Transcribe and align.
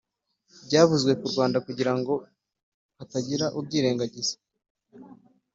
byavuzwe 0.65 1.11
ku 1.19 1.25
rwanda 1.31 1.57
kugira 1.65 1.93
ngo 1.97 2.13
hatagira 2.97 3.45
ubyirengagiza 3.59 4.33